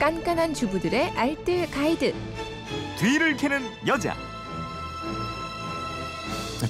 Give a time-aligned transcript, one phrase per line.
[0.00, 2.14] 깐깐한 주부들의 알뜰 가이드.
[2.98, 4.16] 뒤를 캐는 여자.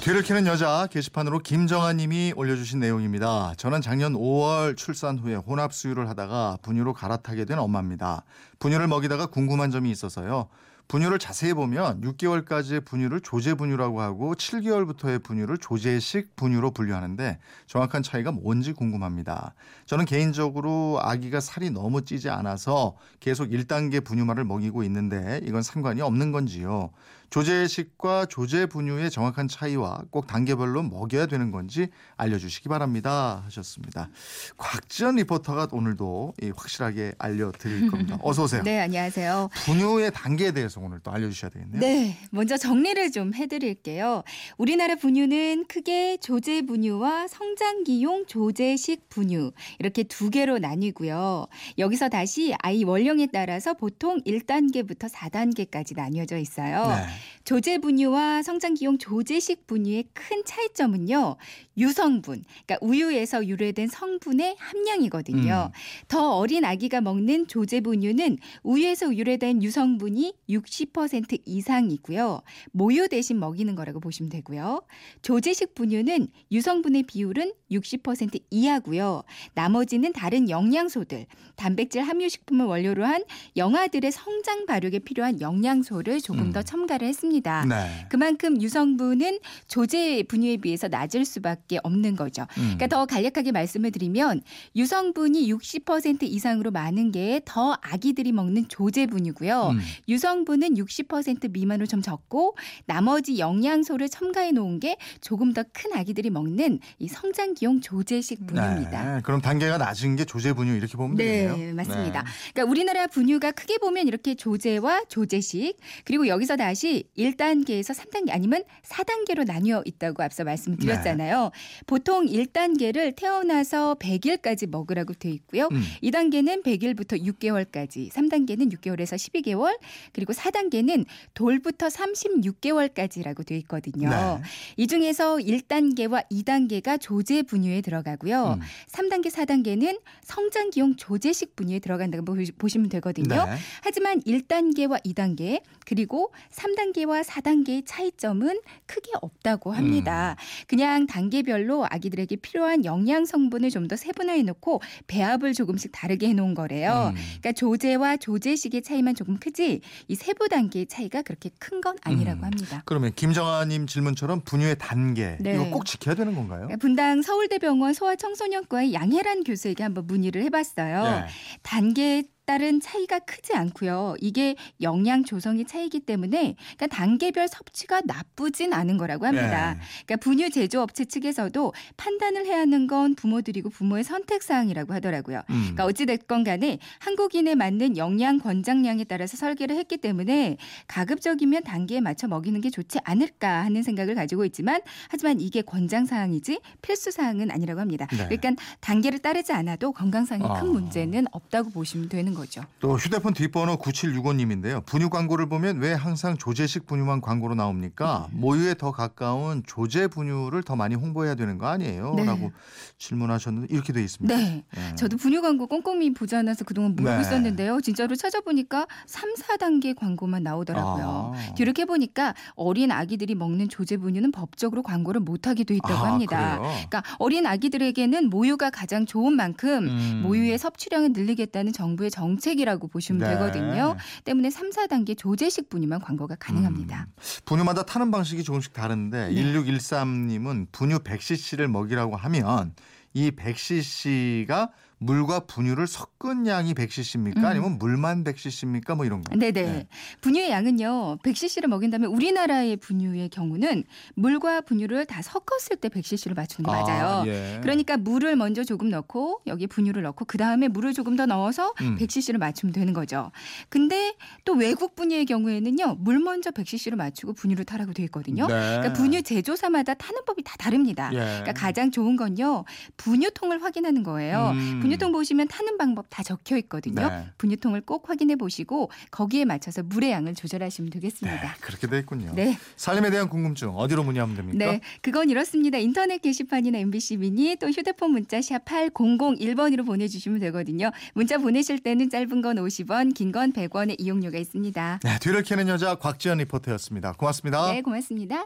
[0.01, 3.53] 뒤를 캐는 여자 게시판으로 김정아 님이 올려주신 내용입니다.
[3.55, 8.25] 저는 작년 5월 출산 후에 혼합 수유를 하다가 분유로 갈아타게 된 엄마입니다.
[8.59, 10.49] 분유를 먹이다가 궁금한 점이 있어서요.
[10.87, 18.31] 분유를 자세히 보면 6개월까지의 분유를 조제 분유라고 하고 7개월부터의 분유를 조제식 분유로 분류하는데 정확한 차이가
[18.31, 19.53] 뭔지 궁금합니다.
[19.85, 26.31] 저는 개인적으로 아기가 살이 너무 찌지 않아서 계속 1단계 분유말을 먹이고 있는데 이건 상관이 없는
[26.31, 26.91] 건지요.
[27.31, 31.87] 조제식과 조제 분유의 정확한 차이와 꼭 단계별로 먹여야 되는 건지
[32.17, 34.09] 알려주시기 바랍니다 하셨습니다.
[34.57, 38.17] 곽지연 리포터가 오늘도 확실하게 알려드릴 겁니다.
[38.21, 38.63] 어서 오세요.
[38.65, 39.49] 네, 안녕하세요.
[39.65, 41.79] 분유의 단계에 대해서 오늘 또 알려주셔야 되겠네요.
[41.79, 44.23] 네, 먼저 정리를 좀 해드릴게요.
[44.57, 51.47] 우리나라 분유는 크게 조제 분유와 성장기용 조제식 분유 이렇게 두 개로 나뉘고요.
[51.77, 56.87] 여기서 다시 아이 원령에 따라서 보통 1단계부터 4단계까지 나뉘어져 있어요.
[56.87, 57.05] 네.
[57.43, 61.37] 조제 분유와 성장기용 조제식 분유의 큰 차이점은요.
[61.77, 65.71] 유성분, 그러니까 우유에서 유래된 성분의 함량이거든요.
[65.73, 66.07] 음.
[66.07, 72.41] 더 어린 아기가 먹는 조제 분유는 우유에서 유래된 유성분이 60% 이상이고요.
[72.71, 74.81] 모유 대신 먹이는 거라고 보시면 되고요.
[75.21, 79.23] 조제식 분유는 유성분의 비율은 60% 이하고요.
[79.53, 83.23] 나머지는 다른 영양소들, 단백질 함유 식품을 원료로 한
[83.57, 86.51] 영아들의 성장 발육에 필요한 영양소를 조금 음.
[86.51, 87.65] 더 첨가를 했습니다.
[87.65, 88.07] 네.
[88.09, 92.43] 그만큼 유성분은 조제 분유에 비해서 낮을 수밖에 없는 거죠.
[92.57, 92.75] 음.
[92.77, 94.41] 그러니까 더 간략하게 말씀을 드리면
[94.75, 99.69] 유성분이 60% 이상으로 많은 게 더 아기들이 먹는 조제 분유고요.
[99.71, 99.79] 음.
[100.07, 106.29] 유성분 은 60% 미만으로 좀 적고 나머지 영양소를 첨가해 놓은 게 조금 더 큰 아기들이
[106.29, 109.15] 먹는 이 성장기용 조제식 분유입니다.
[109.15, 109.21] 네.
[109.23, 111.57] 그럼 단계가 낮은 게 조제 분유 이렇게 보면 네, 되네요.
[111.57, 112.25] 네, 맞습니다.
[112.53, 119.45] 그러니까 우리나라 분유가 크게 보면 이렇게 조제와 조제식 그리고 여기서 다시 1단계에서 3단계 아니면 4단계로
[119.45, 121.43] 나뉘어 있다고 앞서 말씀드렸잖아요.
[121.43, 121.83] 네.
[121.87, 125.67] 보통 1단계를 태어나서 100일까지 먹으라고 되어 있고요.
[125.71, 125.81] 음.
[126.03, 129.77] 2단계는 100일부터 6개월까지, 3단계는 6개월에서 12개월,
[130.13, 134.09] 그리고 4단계는 돌부터 36개월까지라고 되어 있거든요.
[134.09, 134.41] 네.
[134.77, 138.57] 이 중에서 1단계와 2단계가 조제 분유에 들어가고요.
[138.59, 138.61] 음.
[138.87, 142.23] 3단계, 4단계는 성장 기용 조제식 분유에 들어간다고
[142.57, 143.45] 보시면 되거든요.
[143.45, 143.55] 네.
[143.83, 150.35] 하지만 1단계와 2단계 그리고 3단계와 4단계의 차이점은 크게 없다고 합니다.
[150.37, 150.65] 음.
[150.67, 156.53] 그냥 단계별로 아기들에게 필요한 영양 성분을 좀 더 세분화해 놓고 배합을 조금씩 다르게 해 놓은
[156.53, 157.11] 거래요.
[157.13, 157.19] 음.
[157.41, 162.43] 그러니까 조제와 조제식의 차이만 조금 크지 이 세부 단계의 차이가 그렇게 큰 건 아니라고 음.
[162.43, 162.83] 합니다.
[162.85, 165.55] 그러면 김정아님 질문처럼 분유의 단계 네.
[165.55, 166.59] 이거 꼭 지켜야 되는 건가요?
[166.61, 171.03] 그러니까 분당 서울대병원 소아청소년과의 양혜란 교수에게 한번 문의를 해봤어요.
[171.03, 171.25] 네.
[171.63, 174.15] 단계 따른 차이가 크지 않고요.
[174.19, 179.75] 이게 영양 조성의 차이기 때문에 그러니까 단계별 섭취가 나쁘진 않은 거라고 합니다.
[179.75, 179.79] 네.
[180.05, 185.41] 그러니까 분유 제조업체 측에서도 판단을 해야 하는 건 부모들이고 부모의 선택 사항이라고 하더라고요.
[185.49, 185.59] 음.
[185.61, 192.27] 그러니까 어찌 됐건 간에 한국인에 맞는 영양 권장량에 따라서 설계를 했기 때문에 가급적이면 단계에 맞춰
[192.27, 197.79] 먹이는 게 좋지 않을까 하는 생각을 가지고 있지만 하지만 이게 권장 사항이지 필수 사항은 아니라고
[197.79, 198.07] 합니다.
[198.11, 198.37] 네.
[198.37, 200.63] 그러니까 단계를 따르지 않아도 건강상의 큰 아.
[200.63, 202.51] 문제는 없다고 보시면 되는 거죠.
[202.51, 202.63] 거죠.
[202.79, 204.85] 또 휴대폰 뒷번호 9765님인데요.
[204.85, 208.27] 분유 광고를 보면 왜 항상 조제식 분유만 광고로 나옵니까?
[208.33, 208.39] 음.
[208.41, 212.15] 모유에 더 가까운 조제 분유를 더 많이 홍보해야 되는 거 아니에요?
[212.15, 212.25] 네.
[212.25, 212.51] 라고
[212.97, 214.35] 질문하셨는데 이렇게 돼 있습니다.
[214.35, 214.63] 네.
[214.75, 214.95] 네.
[214.95, 217.21] 저도 분유 광고 꼼꼼히 보지 않아서 그동안 모르고 네.
[217.21, 217.79] 있었는데요.
[217.81, 221.33] 진짜로 찾아보니까 3, 4단계 광고만 나오더라고요.
[221.35, 221.53] 아.
[221.53, 226.57] 뒤렇게 보니까 어린 아기들이 먹는 조제 분유는 법적으로 광고를 못 하게 돼 있다고 아, 합니다.
[226.57, 226.71] 그래요?
[226.71, 230.21] 그러니까 어린 아기들에게는 모유가 가장 좋은 만큼 음.
[230.23, 233.33] 모유의 섭취량을 늘리겠다는 정부의 정 정책이라고 보시면 네.
[233.33, 233.95] 되거든요.
[234.25, 237.07] 때문에 3, 4단계 조제식 분유만 광고가 가능합니다.
[237.07, 237.21] 음.
[237.45, 239.33] 분유마다 타는 방식이 조금씩 다른데 네.
[239.33, 242.75] 1613님은 분유 100cc를 먹이라고 하면
[243.13, 244.69] 이 100cc가
[245.01, 247.37] 물과 분유를 섞은 양이 100cc입니까?
[247.37, 247.45] 음.
[247.45, 248.95] 아니면 물만 100cc입니까?
[248.95, 249.35] 뭐 이런 거.
[249.35, 249.51] 네네.
[249.51, 249.87] 네.
[250.21, 251.17] 분유의 양은요.
[251.23, 253.83] 100cc를 먹인다면 우리나라의 분유의 경우는
[254.13, 257.05] 물과 분유를 다 섞었을 때 100cc를 맞추는 게 맞아요.
[257.23, 257.59] 아, 예.
[257.63, 261.97] 그러니까 물을 먼저 조금 넣고 여기 분유를 넣고 그 다음에 물을 조금 더 넣어서 음.
[261.97, 263.31] 100cc를 맞추면 되는 거죠.
[263.69, 264.15] 근데
[264.45, 265.95] 또 외국 분유의 경우에는요.
[265.95, 268.45] 물 먼저 100cc를 맞추고 분유를 타라고 되어 있거든요.
[268.45, 268.53] 네.
[268.53, 271.09] 그러니까 분유 제조사마다 타는 법이 다 다릅니다.
[271.13, 271.17] 예.
[271.17, 272.65] 그러니까 가장 좋은 건요.
[272.97, 274.51] 분유통을 확인하는 거예요.
[274.53, 274.90] 음.
[274.91, 277.07] 분유통 보시면 타는 방법 다 적혀 있거든요.
[277.07, 277.25] 네.
[277.37, 281.55] 분유통을 꼭 확인해 보시고 거기에 맞춰서 물의 양을 조절하시면 네, 되겠습니다.
[281.61, 282.33] 그렇게 돼 있군요.
[282.35, 282.57] 네.
[282.75, 284.71] 살림에 대한 궁금증 어디로 문의하면 됩니까?
[284.71, 285.77] 네, 그건 이렇습니다.
[285.77, 290.91] 인터넷 게시판이나 MBC 미니 또 휴대폰 문자 샵 8001번으로 보내주시면 되거든요.
[291.13, 294.99] 문자 보내실 때는 짧은 건 50원, 긴 건 100원의 이용료가 있습니다.
[295.03, 297.13] 네, 뒤를 캐는 여자 곽지연 리포터였습니다.
[297.13, 297.71] 고맙습니다.
[297.71, 298.45] 네, 고맙습니다.